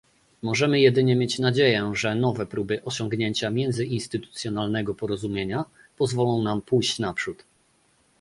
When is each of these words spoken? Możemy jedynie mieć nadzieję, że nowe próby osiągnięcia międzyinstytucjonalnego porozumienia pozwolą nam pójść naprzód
Możemy 0.41 0.79
jedynie 0.79 1.15
mieć 1.15 1.39
nadzieję, 1.39 1.91
że 1.95 2.15
nowe 2.15 2.45
próby 2.45 2.83
osiągnięcia 2.83 3.49
międzyinstytucjonalnego 3.49 4.95
porozumienia 4.95 5.65
pozwolą 5.97 6.41
nam 6.43 6.61
pójść 6.61 6.99
naprzód 6.99 7.43